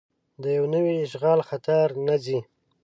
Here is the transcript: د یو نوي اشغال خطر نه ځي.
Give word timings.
د 0.41 0.43
یو 0.57 0.65
نوي 0.73 0.95
اشغال 1.05 1.39
خطر 1.49 1.85
نه 2.07 2.15
ځي. 2.23 2.39